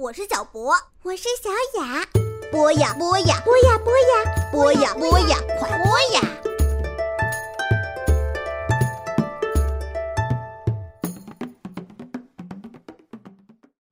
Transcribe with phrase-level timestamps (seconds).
[0.00, 0.72] 我是小博，
[1.02, 1.50] 我是小
[1.80, 2.06] 雅。
[2.52, 6.20] 播呀播呀播呀播呀播呀播呀，快播呀！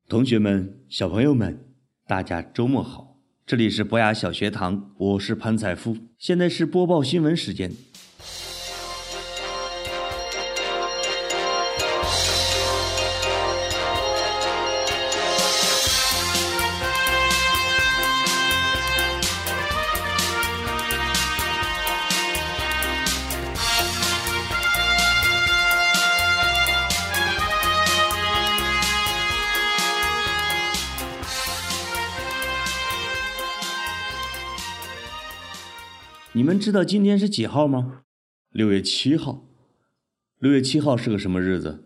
[0.09, 1.75] 同学们、小朋友们，
[2.07, 3.17] 大家周末好！
[3.45, 5.97] 这里是博雅小学堂，我是潘采夫。
[6.17, 7.73] 现在是播报新闻时间。
[36.37, 38.03] 你们知道今天是几号吗？
[38.51, 39.47] 六月七号。
[40.39, 41.85] 六月七号是个什么日子？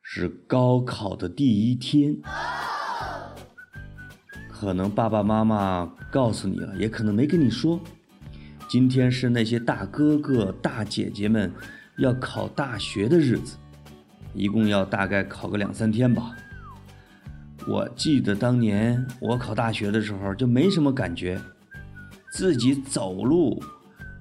[0.00, 2.16] 是高考的第一天。
[4.48, 7.78] 可能爸爸妈妈告诉你了，也可能没跟你说。
[8.70, 11.52] 今天是那些大哥哥、大姐姐们
[11.98, 13.58] 要考大学的日子，
[14.32, 16.34] 一共要大概考个两三天吧。
[17.68, 21.38] 我记得当年我考大学的时候就没什么感觉，
[22.32, 23.62] 自己走路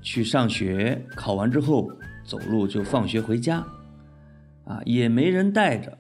[0.04, 1.90] 去上学，考完之后
[2.26, 3.66] 走路就放学回家，
[4.66, 5.98] 啊，也没人带着，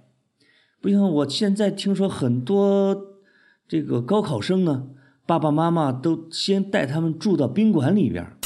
[0.81, 3.21] 不像我现在听说很多
[3.67, 4.89] 这个高考生呢，
[5.25, 8.37] 爸爸妈妈都先带他们住到宾馆里边，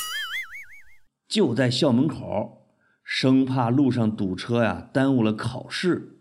[1.27, 2.67] 就在校门口，
[3.03, 6.19] 生怕路上堵车呀，耽误了考试。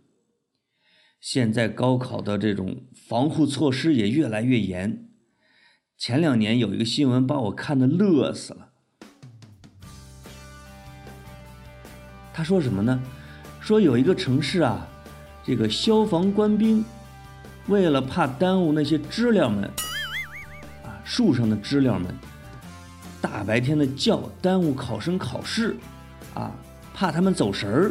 [1.20, 5.08] 现在高考的这种防护措施也越来越严。
[5.98, 8.74] 前两年有一个新闻把我看的乐死了。
[12.36, 13.00] 他说什么呢？
[13.60, 14.86] 说有一个城市啊，
[15.42, 16.84] 这个消防官兵
[17.66, 19.64] 为了怕耽误那些知了们，
[20.84, 22.14] 啊，树上的知了们，
[23.22, 25.76] 大白天的叫耽误考生考试，
[26.34, 26.52] 啊，
[26.92, 27.90] 怕他们走神儿。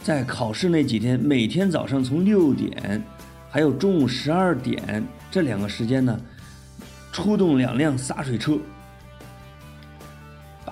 [0.00, 3.02] 在考试那几天，每天早上从六点，
[3.50, 6.16] 还有中午十二点这两个时间呢，
[7.10, 8.56] 出动两辆洒水车，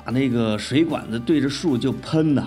[0.04, 2.46] 把那个水管子对着树就喷呐，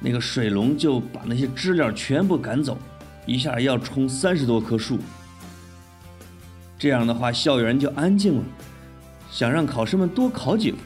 [0.00, 2.78] 那个水龙就把那些知了全部赶走，
[3.26, 4.98] 一下要冲三十多棵树。
[6.78, 8.44] 这样的话，校园就安静了，
[9.30, 10.80] 想让考生们多考几分。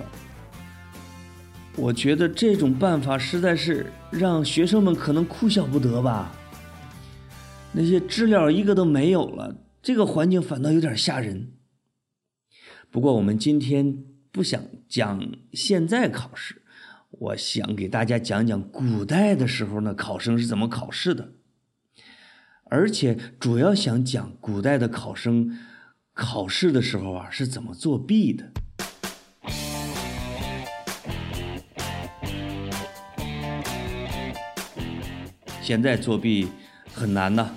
[1.76, 6.32] 我觉得这种办法实在是让学生们可能哭笑不得吧。
[7.72, 11.52] 那些知了一个都没有了，这个环境反倒有点吓人。
[12.90, 16.62] 不过我们今天不想讲现在考试，
[17.10, 21.32] 我想给大家讲讲古代的时候呢，考生是怎么考试的，
[22.66, 25.58] 而且主要想讲古代的考生
[26.12, 28.52] 考试的时候啊是怎么作弊的。
[35.60, 36.46] 现在作弊
[36.92, 37.50] 很难呐，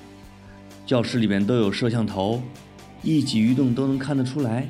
[0.88, 2.42] 教室里面都有摄像头，
[3.04, 4.68] 一举一动都能看得出来。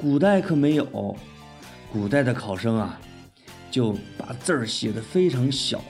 [0.00, 1.14] 古代可没有，
[1.92, 2.98] 古代的考生啊，
[3.70, 5.84] 就把字儿写的非常小，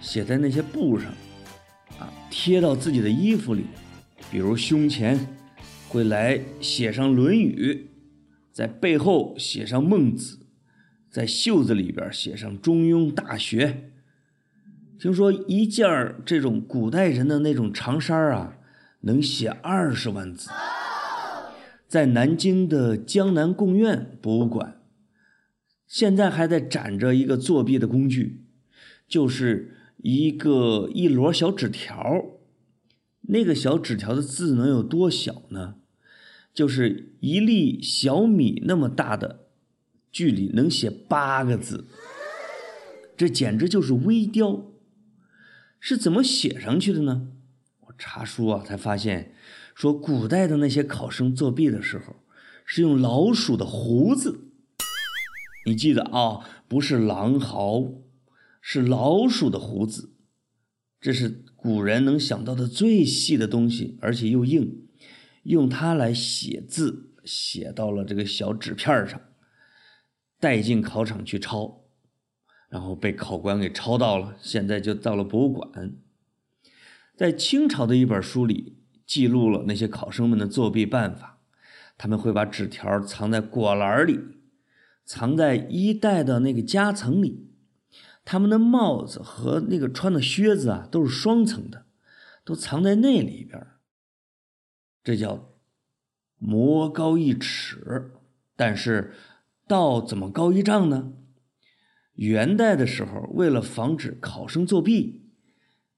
[0.00, 1.12] 写在那些布上，
[1.98, 3.66] 啊，贴到自己的衣服里，
[4.30, 5.18] 比如胸前
[5.86, 7.90] 会来写上《论语》，
[8.54, 10.36] 在背后写上《孟子》，
[11.10, 13.66] 在袖子里边写上《中庸》《大学》。
[14.98, 18.56] 听说一件儿这种古代人的那种长衫啊，
[19.02, 20.48] 能写二十万字。
[21.86, 24.82] 在南京的江南贡院博物馆，
[25.86, 28.44] 现在还在展着一个作弊的工具，
[29.06, 32.24] 就是一个一摞小纸条。
[33.28, 35.76] 那个小纸条的字能有多小呢？
[36.54, 39.46] 就是一粒小米那么大的
[40.10, 41.86] 距离，能写八个字。
[43.16, 44.66] 这简直就是微雕。
[45.78, 47.28] 是怎么写上去的呢？
[47.98, 49.34] 查书啊，才发现，
[49.74, 52.16] 说古代的那些考生作弊的时候，
[52.64, 54.50] 是用老鼠的胡子。
[55.66, 57.92] 你记得啊，不是狼嚎，
[58.60, 60.12] 是老鼠的胡子。
[61.00, 64.88] 这是古人能想到的最细的东西，而且又硬，
[65.42, 69.20] 用它来写字，写到了这个小纸片上，
[70.40, 71.82] 带进考场去抄。
[72.68, 75.96] 然后被考官给抄到了，现在就到了博物馆。
[77.16, 78.76] 在清朝的一本书里
[79.06, 81.38] 记录了那些考生们的作弊办法，
[81.96, 84.20] 他们会把纸条藏在果篮里，
[85.04, 87.48] 藏在衣袋的那个夹层里。
[88.24, 91.86] 他们的帽子和那个穿的靴子啊，都是双层的，
[92.44, 93.66] 都藏在那里边。
[95.02, 95.52] 这叫
[96.38, 98.12] 魔高一尺。
[98.56, 99.14] 但是
[99.68, 101.12] 道怎么高一丈呢？
[102.14, 105.25] 元代的时候，为了防止考生作弊，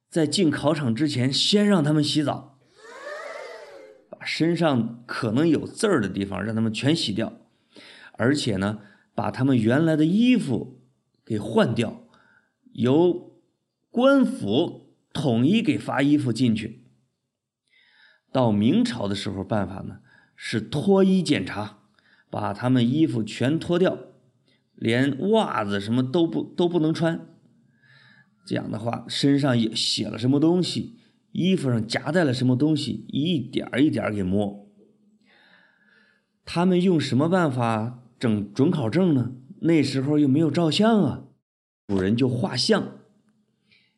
[0.09, 2.59] 在进考场之前，先让他们洗澡，
[4.09, 7.41] 把身上可能有字儿的地方让他们全洗掉，
[8.13, 8.81] 而且呢，
[9.15, 10.81] 把他们原来的衣服
[11.25, 12.05] 给换掉，
[12.73, 13.41] 由
[13.91, 16.87] 官府统一给发衣服进去。
[18.33, 19.99] 到明朝的时候，办法呢
[20.35, 21.81] 是脱衣检查，
[22.31, 23.99] 把他们衣服全脱掉。
[24.75, 27.27] 连袜子什么都不都不能穿，
[28.49, 30.97] 这样的话，身上也写了什么东西，
[31.33, 34.67] 衣服上夹带了什么东西，一点一点给摸。
[36.47, 39.33] 他们用什么办法整准考证呢？
[39.61, 41.25] 那时候又没有照相啊，
[41.89, 42.93] 古人就画像，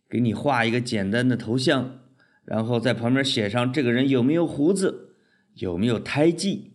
[0.08, 2.00] 给你画一个简单的头像，
[2.44, 5.14] 然后在旁边写上这个人有没有胡子，
[5.54, 6.72] 有没有胎记，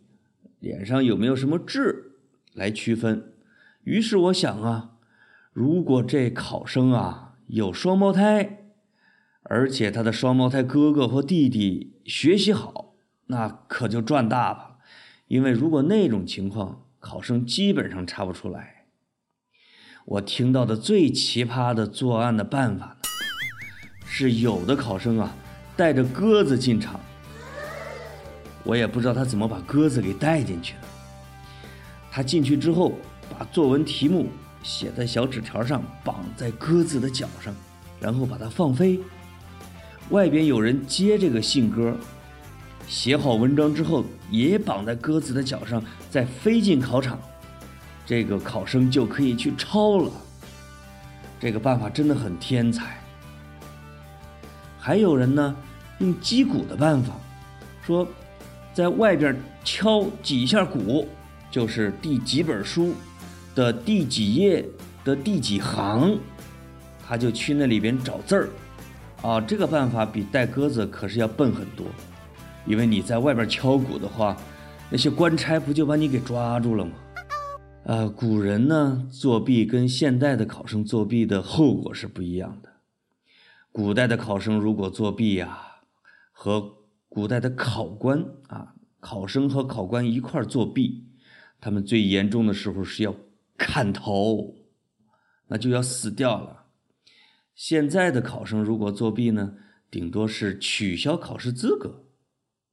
[0.61, 2.13] 脸上有没有什么痣，
[2.53, 3.33] 来区分。
[3.83, 4.91] 于是我想啊，
[5.51, 8.59] 如果这考生啊有双胞胎，
[9.43, 12.95] 而且他的双胞胎哥哥或弟弟学习好，
[13.27, 14.77] 那可就赚大了。
[15.27, 18.85] 因为如果那种情况，考生基本上查不出来。
[20.05, 22.95] 我听到的最奇葩的作案的办法呢，
[24.05, 25.35] 是有的考生啊
[25.75, 26.99] 带着鸽子进场，
[28.63, 30.81] 我也不知道他怎么把鸽子给带进去的。
[32.11, 32.93] 他进去之后。
[33.37, 34.27] 把作文题目
[34.65, 37.53] 写在小纸条上，绑在鸽子的脚上，
[37.99, 38.99] 然后把它放飞。
[40.09, 41.95] 外边有人接这个信鸽，
[42.87, 47.19] 写好文章之后也绑在鸽子的脚上，再飞进考场，
[48.07, 50.11] 这个考生就可以去抄了。
[51.39, 52.97] 这个办法真的很天才。
[54.79, 55.55] 还有人呢，
[55.99, 57.13] 用击鼓的办法，
[57.85, 58.07] 说
[58.73, 61.07] 在外边敲几下鼓，
[61.51, 62.95] 就是第几本书。
[63.55, 64.67] 的第几页
[65.05, 66.19] 的第几行，
[67.07, 68.49] 他就去那里边找字儿，
[69.21, 71.87] 啊，这个办法比带鸽子可是要笨很多，
[72.65, 74.35] 因为你在外边敲鼓的话，
[74.89, 76.91] 那些官差不就把你给抓住了吗？
[77.85, 82.69] 呃，古人呢作弊跟现代的考生作弊的后果是不一样的。
[83.71, 85.59] 古代的考生如果作弊呀，
[86.33, 86.73] 和
[87.07, 91.05] 古代的考官啊，考生和考官一块作弊，
[91.61, 93.15] 他们最严重的时候是要。
[93.57, 94.55] 砍头，
[95.47, 96.65] 那就要死掉了。
[97.53, 99.55] 现在的考生如果作弊呢，
[99.89, 102.05] 顶多是取消考试资格，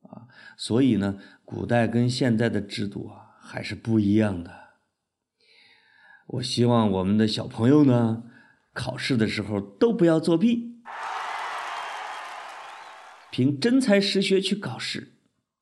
[0.02, 0.26] 啊，
[0.56, 4.62] 所以呢，古代跟现在的制度啊还是不一样的。
[6.26, 8.24] 我希望我们的小朋友呢，
[8.72, 10.80] 考试的时候都不要作弊，
[13.30, 15.12] 凭真才实学去考试，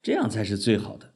[0.01, 1.10] 这样才是最好的。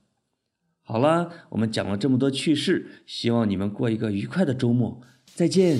[0.86, 5.00] 好了，我们讲了这么多趣事，希望你们过一个愉快的周末。
[5.24, 5.78] 再见。